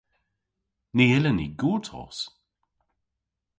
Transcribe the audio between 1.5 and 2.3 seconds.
gortos!